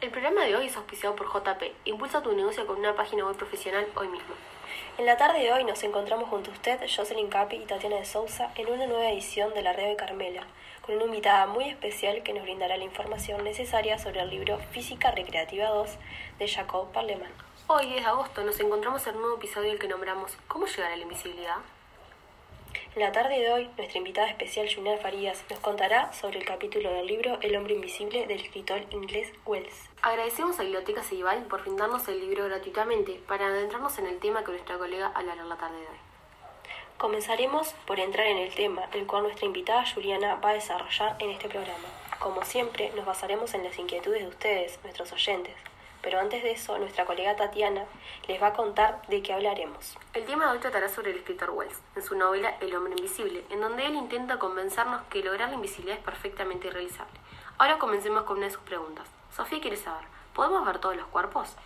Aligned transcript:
El 0.00 0.08
programa 0.08 0.46
de 0.46 0.56
hoy 0.56 0.64
es 0.64 0.76
auspiciado 0.78 1.14
por 1.14 1.26
JP. 1.26 1.62
Impulsa 1.84 2.22
tu 2.22 2.32
negocio 2.32 2.66
con 2.66 2.78
una 2.78 2.94
página 2.94 3.26
web 3.26 3.36
profesional 3.36 3.86
hoy 3.96 4.08
mismo. 4.08 4.34
En 4.96 5.04
la 5.04 5.18
tarde 5.18 5.40
de 5.40 5.52
hoy 5.52 5.62
nos 5.64 5.82
encontramos 5.82 6.30
junto 6.30 6.50
a 6.50 6.54
usted, 6.54 6.80
Jocelyn 6.88 7.28
Capi 7.28 7.56
y 7.56 7.66
Tatiana 7.66 7.96
de 7.96 8.06
Sousa, 8.06 8.50
en 8.54 8.72
una 8.72 8.86
nueva 8.86 9.10
edición 9.10 9.52
de 9.52 9.60
la 9.60 9.74
Radio 9.74 9.90
de 9.90 9.96
Carmela, 9.96 10.46
con 10.80 10.94
una 10.94 11.04
invitada 11.04 11.46
muy 11.48 11.68
especial 11.68 12.22
que 12.22 12.32
nos 12.32 12.44
brindará 12.44 12.78
la 12.78 12.84
información 12.84 13.44
necesaria 13.44 13.98
sobre 13.98 14.20
el 14.20 14.30
libro 14.30 14.56
Física 14.70 15.10
Recreativa 15.10 15.68
2 15.68 15.90
de 16.38 16.48
Jacob 16.48 16.90
Parleman. 16.92 17.32
Hoy, 17.66 17.84
10 17.84 18.02
de 18.02 18.08
agosto, 18.08 18.42
nos 18.42 18.58
encontramos 18.58 19.06
en 19.06 19.16
un 19.16 19.20
nuevo 19.20 19.36
episodio 19.36 19.68
del 19.68 19.78
que 19.78 19.88
nombramos 19.88 20.34
¿Cómo 20.48 20.64
llegar 20.64 20.92
a 20.92 20.96
la 20.96 21.02
invisibilidad? 21.02 21.56
En 22.94 23.02
la 23.02 23.12
tarde 23.12 23.38
de 23.38 23.52
hoy, 23.52 23.70
nuestra 23.76 23.98
invitada 23.98 24.28
especial, 24.28 24.68
Juliana 24.72 25.00
Farías, 25.00 25.44
nos 25.48 25.60
contará 25.60 26.12
sobre 26.12 26.38
el 26.38 26.44
capítulo 26.44 26.92
del 26.92 27.06
libro 27.06 27.38
El 27.40 27.54
hombre 27.56 27.74
invisible 27.74 28.26
del 28.26 28.40
escritor 28.40 28.82
inglés 28.90 29.32
Wells. 29.46 29.88
Agradecemos 30.02 30.58
a 30.58 30.62
Biblioteca 30.62 31.02
Ceibal 31.02 31.44
por 31.44 31.62
brindarnos 31.62 32.08
el 32.08 32.20
libro 32.20 32.46
gratuitamente 32.46 33.20
para 33.28 33.46
adentrarnos 33.46 33.98
en 33.98 34.06
el 34.06 34.18
tema 34.18 34.44
que 34.44 34.52
nuestra 34.52 34.76
colega 34.76 35.12
hablará 35.14 35.44
la 35.44 35.56
tarde 35.56 35.80
de 35.80 35.86
hoy. 35.86 35.98
Comenzaremos 36.98 37.74
por 37.86 37.98
entrar 37.98 38.26
en 38.26 38.38
el 38.38 38.54
tema, 38.54 38.82
el 38.92 39.06
cual 39.06 39.22
nuestra 39.22 39.46
invitada 39.46 39.84
Juliana 39.86 40.34
va 40.34 40.50
a 40.50 40.54
desarrollar 40.54 41.16
en 41.18 41.30
este 41.30 41.48
programa. 41.48 41.88
Como 42.18 42.44
siempre, 42.44 42.90
nos 42.94 43.06
basaremos 43.06 43.54
en 43.54 43.64
las 43.64 43.78
inquietudes 43.78 44.20
de 44.22 44.28
ustedes, 44.28 44.78
nuestros 44.82 45.12
oyentes. 45.12 45.54
Pero 46.02 46.18
antes 46.18 46.42
de 46.42 46.52
eso, 46.52 46.78
nuestra 46.78 47.04
colega 47.04 47.36
Tatiana 47.36 47.84
les 48.26 48.42
va 48.42 48.48
a 48.48 48.52
contar 48.52 49.02
de 49.08 49.22
qué 49.22 49.32
hablaremos. 49.32 49.98
El 50.14 50.24
tema 50.24 50.46
de 50.46 50.52
hoy 50.52 50.58
tratará 50.58 50.88
sobre 50.88 51.10
el 51.10 51.18
escritor 51.18 51.50
Wells, 51.50 51.80
en 51.94 52.02
su 52.02 52.16
novela 52.16 52.56
El 52.60 52.74
hombre 52.74 52.94
invisible, 52.96 53.44
en 53.50 53.60
donde 53.60 53.86
él 53.86 53.94
intenta 53.94 54.38
convencernos 54.38 55.02
que 55.10 55.22
lograr 55.22 55.50
la 55.50 55.56
invisibilidad 55.56 55.98
es 55.98 56.04
perfectamente 56.04 56.70
realizable. 56.70 57.18
Ahora 57.58 57.78
comencemos 57.78 58.22
con 58.22 58.38
una 58.38 58.46
de 58.46 58.52
sus 58.52 58.62
preguntas. 58.62 59.06
Sofía 59.36 59.60
quiere 59.60 59.76
saber, 59.76 60.04
¿podemos 60.34 60.64
ver 60.64 60.78
todos 60.78 60.96
los 60.96 61.06
cuerpos? 61.06 61.56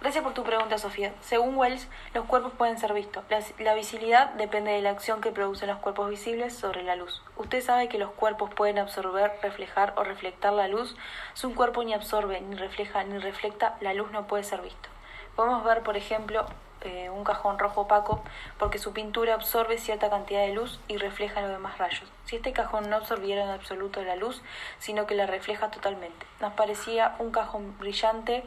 Gracias 0.00 0.22
por 0.22 0.32
tu 0.32 0.44
pregunta, 0.44 0.78
Sofía. 0.78 1.12
Según 1.22 1.56
Wells, 1.56 1.88
los 2.14 2.24
cuerpos 2.26 2.52
pueden 2.56 2.78
ser 2.78 2.92
vistos. 2.92 3.24
La, 3.58 3.74
visibilidad 3.74 4.30
depende 4.34 4.70
de 4.70 4.80
la 4.80 4.90
acción 4.90 5.20
que 5.20 5.32
producen 5.32 5.68
los 5.68 5.78
cuerpos 5.78 6.08
visibles 6.08 6.54
sobre 6.54 6.84
la 6.84 6.94
luz. 6.94 7.20
Usted 7.36 7.60
sabe 7.60 7.88
que 7.88 7.98
los 7.98 8.12
cuerpos 8.12 8.48
pueden 8.54 8.78
absorber, 8.78 9.32
reflejar 9.42 9.94
o 9.96 10.04
reflectar 10.04 10.52
la 10.52 10.68
luz. 10.68 10.96
Si 11.34 11.46
un 11.46 11.54
cuerpo 11.54 11.82
ni 11.82 11.94
absorbe, 11.94 12.40
ni 12.40 12.54
refleja, 12.54 13.02
ni 13.02 13.18
reflecta, 13.18 13.76
la 13.80 13.92
luz 13.92 14.12
no 14.12 14.28
puede 14.28 14.44
ser 14.44 14.62
visto. 14.62 14.88
Podemos 15.34 15.64
ver, 15.64 15.82
por 15.82 15.96
ejemplo, 15.96 16.46
eh, 16.82 17.10
un 17.10 17.24
cajón 17.24 17.58
rojo 17.58 17.80
opaco 17.80 18.22
porque 18.56 18.78
su 18.78 18.92
pintura 18.92 19.34
absorbe 19.34 19.78
cierta 19.78 20.10
cantidad 20.10 20.42
de 20.42 20.52
luz 20.52 20.78
y 20.86 20.96
refleja 20.96 21.40
los 21.40 21.50
demás 21.50 21.76
rayos. 21.76 22.08
Si 22.24 22.36
este 22.36 22.52
cajón 22.52 22.88
no 22.88 22.94
absorbiera 22.94 23.42
en 23.42 23.50
absoluto 23.50 24.00
la 24.04 24.14
luz, 24.14 24.42
sino 24.78 25.06
que 25.06 25.16
la 25.16 25.26
refleja 25.26 25.72
totalmente, 25.72 26.24
nos 26.40 26.52
parecía 26.52 27.16
un 27.18 27.32
cajón 27.32 27.76
brillante 27.78 28.44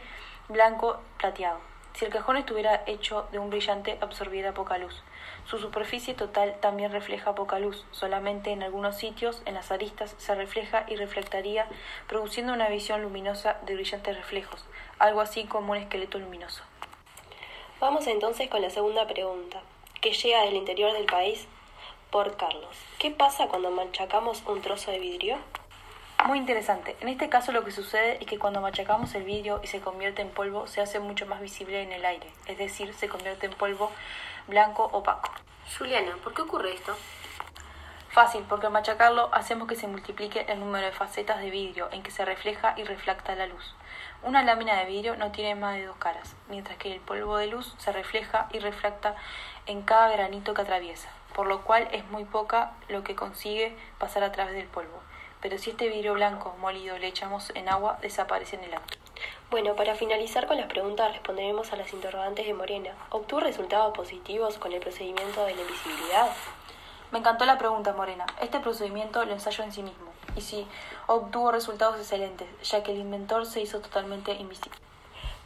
blanco 0.51 0.99
plateado. 1.17 1.59
Si 1.93 2.05
el 2.05 2.11
cajón 2.11 2.37
estuviera 2.37 2.83
hecho 2.85 3.27
de 3.31 3.39
un 3.39 3.49
brillante, 3.49 3.97
absorbiera 4.01 4.53
poca 4.53 4.77
luz. 4.77 5.03
Su 5.45 5.59
superficie 5.59 6.13
total 6.13 6.55
también 6.61 6.91
refleja 6.91 7.35
poca 7.35 7.59
luz, 7.59 7.85
solamente 7.91 8.51
en 8.51 8.63
algunos 8.63 8.97
sitios, 8.97 9.41
en 9.45 9.55
las 9.55 9.71
aristas, 9.71 10.15
se 10.17 10.33
refleja 10.35 10.85
y 10.87 10.95
reflectaría, 10.95 11.67
produciendo 12.07 12.53
una 12.53 12.69
visión 12.69 13.01
luminosa 13.01 13.57
de 13.65 13.75
brillantes 13.75 14.15
reflejos, 14.15 14.65
algo 14.99 15.21
así 15.21 15.45
como 15.45 15.73
un 15.73 15.79
esqueleto 15.79 16.17
luminoso. 16.19 16.63
Vamos 17.79 18.07
entonces 18.07 18.49
con 18.49 18.61
la 18.61 18.69
segunda 18.69 19.07
pregunta, 19.07 19.61
que 19.99 20.13
llega 20.13 20.45
del 20.45 20.55
interior 20.55 20.93
del 20.93 21.05
país 21.05 21.47
por 22.09 22.37
Carlos. 22.37 22.77
¿Qué 22.99 23.11
pasa 23.11 23.47
cuando 23.47 23.71
machacamos 23.71 24.43
un 24.45 24.61
trozo 24.61 24.91
de 24.91 24.99
vidrio? 24.99 25.37
Muy 26.25 26.37
interesante. 26.37 26.95
En 27.01 27.09
este 27.09 27.29
caso 27.29 27.51
lo 27.51 27.65
que 27.65 27.71
sucede 27.71 28.17
es 28.21 28.27
que 28.27 28.37
cuando 28.37 28.61
machacamos 28.61 29.15
el 29.15 29.23
vidrio 29.23 29.59
y 29.63 29.67
se 29.67 29.81
convierte 29.81 30.21
en 30.21 30.29
polvo, 30.29 30.67
se 30.67 30.79
hace 30.79 30.99
mucho 30.99 31.25
más 31.25 31.41
visible 31.41 31.81
en 31.81 31.91
el 31.91 32.05
aire, 32.05 32.31
es 32.45 32.59
decir, 32.59 32.93
se 32.93 33.09
convierte 33.09 33.47
en 33.47 33.53
polvo 33.53 33.91
blanco 34.47 34.83
opaco. 34.91 35.31
Juliana, 35.75 36.15
¿por 36.23 36.35
qué 36.35 36.43
ocurre 36.43 36.73
esto? 36.75 36.95
Fácil, 38.09 38.45
porque 38.47 38.67
al 38.67 38.71
machacarlo 38.71 39.33
hacemos 39.33 39.67
que 39.67 39.75
se 39.75 39.87
multiplique 39.87 40.45
el 40.47 40.59
número 40.59 40.85
de 40.85 40.91
facetas 40.91 41.39
de 41.39 41.49
vidrio 41.49 41.89
en 41.91 42.03
que 42.03 42.11
se 42.11 42.23
refleja 42.23 42.75
y 42.77 42.83
reflecta 42.83 43.33
la 43.33 43.47
luz. 43.47 43.73
Una 44.21 44.43
lámina 44.43 44.75
de 44.75 44.85
vidrio 44.85 45.15
no 45.15 45.31
tiene 45.31 45.55
más 45.55 45.75
de 45.75 45.87
dos 45.87 45.97
caras, 45.97 46.35
mientras 46.49 46.77
que 46.77 46.93
el 46.93 46.99
polvo 46.99 47.37
de 47.37 47.47
luz 47.47 47.73
se 47.79 47.91
refleja 47.91 48.47
y 48.51 48.59
refracta 48.59 49.15
en 49.65 49.81
cada 49.81 50.09
granito 50.09 50.53
que 50.53 50.61
atraviesa, 50.61 51.09
por 51.33 51.47
lo 51.47 51.63
cual 51.63 51.87
es 51.91 52.05
muy 52.11 52.25
poca 52.25 52.73
lo 52.89 53.03
que 53.03 53.15
consigue 53.15 53.75
pasar 53.97 54.23
a 54.23 54.31
través 54.31 54.53
del 54.53 54.67
polvo 54.67 55.01
pero 55.41 55.57
si 55.57 55.71
este 55.71 55.89
vidrio 55.89 56.13
blanco 56.13 56.55
molido 56.59 56.97
le 56.97 57.07
echamos 57.07 57.51
en 57.55 57.67
agua, 57.69 57.97
desaparece 58.01 58.55
en 58.55 58.63
el 58.65 58.73
acto. 58.73 58.97
Bueno, 59.49 59.75
para 59.75 59.95
finalizar 59.95 60.47
con 60.47 60.57
las 60.57 60.67
preguntas 60.67 61.11
responderemos 61.11 61.73
a 61.73 61.75
las 61.75 61.91
interrogantes 61.93 62.45
de 62.45 62.53
Morena. 62.53 62.91
¿Obtuvo 63.09 63.41
resultados 63.41 63.93
positivos 63.93 64.57
con 64.57 64.71
el 64.71 64.79
procedimiento 64.79 65.43
de 65.45 65.55
la 65.55 65.61
invisibilidad? 65.61 66.29
Me 67.11 67.19
encantó 67.19 67.45
la 67.45 67.57
pregunta, 67.57 67.91
Morena. 67.91 68.25
Este 68.39 68.61
procedimiento 68.61 69.25
lo 69.25 69.33
ensayó 69.33 69.65
en 69.65 69.73
sí 69.73 69.83
mismo. 69.83 70.11
Y 70.37 70.41
sí, 70.41 70.65
obtuvo 71.07 71.51
resultados 71.51 71.99
excelentes, 71.99 72.47
ya 72.63 72.83
que 72.83 72.93
el 72.93 72.99
inventor 72.99 73.45
se 73.45 73.59
hizo 73.59 73.81
totalmente 73.81 74.31
invisible. 74.33 74.77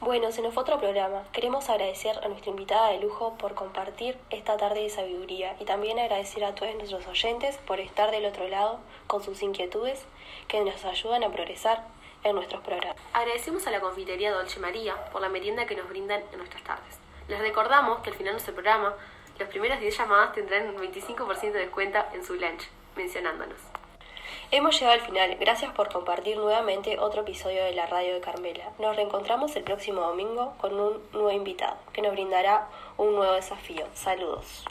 Bueno, 0.02 0.32
se 0.34 0.42
nos 0.42 0.54
fue 0.54 0.64
otro 0.64 0.78
programa. 0.78 1.24
Queremos 1.32 1.70
agradecer 1.70 2.20
a 2.22 2.28
nuestra 2.28 2.52
invitada 2.52 2.90
de 2.92 3.00
lujo 3.00 3.36
por 3.38 3.56
compartir 3.56 4.18
esta 4.30 4.58
tarde 4.58 4.82
de 4.82 4.90
sabiduría 4.90 5.56
y 5.60 5.64
también 5.64 5.98
agradecer 5.98 6.44
a 6.44 6.54
todos 6.54 6.76
nuestros 6.76 7.08
oyentes 7.08 7.58
por 7.66 7.80
estar 7.80 8.12
del 8.12 8.26
otro 8.26 8.48
lado 8.50 8.82
con 9.08 9.24
sus 9.24 9.42
inquietudes 9.42 10.04
que 10.50 10.62
nos 10.64 10.84
ayudan 10.84 11.24
a 11.24 11.32
progresar 11.32 11.86
en 12.26 12.36
nuestros 12.36 12.62
programas. 12.62 13.02
Agradecemos 13.14 13.66
a 13.68 13.72
la 13.72 13.80
confitería 13.80 14.34
Dolce 14.34 14.60
María 14.60 14.96
por 15.12 15.22
la 15.22 15.30
merienda 15.30 15.66
que 15.66 15.78
nos 15.78 15.88
brindan 15.88 16.22
en 16.32 16.40
nuestras 16.40 16.64
tardes. 16.64 17.00
Les 17.30 17.40
recordamos 17.40 18.00
que 18.00 18.10
al 18.10 18.16
final 18.18 18.32
de 18.32 18.34
nuestro 18.34 18.54
programa, 18.54 18.94
las 19.40 19.48
primeras 19.48 19.80
10 19.80 19.98
llamadas 19.98 20.34
tendrán 20.34 20.76
un 20.76 20.76
25% 20.76 21.52
de 21.54 21.60
descuento 21.60 22.00
en 22.14 22.24
su 22.24 22.36
lunch, 22.36 22.68
mencionándonos. 22.98 23.60
Hemos 24.52 24.80
llegado 24.80 24.94
al 24.94 25.06
final. 25.06 25.36
Gracias 25.40 25.74
por 25.74 25.90
compartir 25.90 26.38
nuevamente 26.38 27.00
otro 27.00 27.22
episodio 27.22 27.64
de 27.64 27.74
la 27.74 27.88
radio 27.88 28.14
de 28.14 28.22
Carmela. 28.22 28.72
Nos 28.80 28.96
reencontramos 28.96 29.56
el 29.56 29.64
próximo 29.64 30.02
domingo 30.02 30.54
con 30.60 30.80
un 30.80 31.02
nuevo 31.14 31.32
invitado 31.32 31.78
que 31.94 32.02
nos 32.02 32.12
brindará 32.12 32.68
un 32.98 33.16
nuevo 33.16 33.34
desafío. 33.34 33.86
Saludos. 33.94 34.66